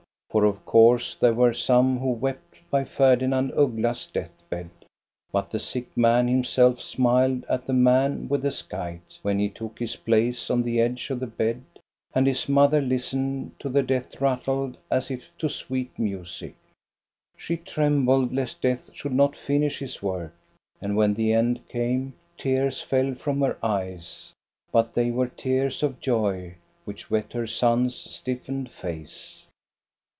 [0.33, 4.69] For of course there were some who wept by Ferdinand Uggla's deathbed;
[5.29, 9.77] but the sick man himself smiled at the man with the scythe, when he took
[9.79, 11.65] his place on the edge of the bed,
[12.15, 16.55] and his mother listened to the death rattle as if to sweet music.
[17.35, 20.33] She trembled lest Death should not finish his work;
[20.79, 24.31] and when the end came, tears fell from her eyes,
[24.71, 26.55] but they were tears of joy
[26.85, 29.43] which wet her son's stiffened face.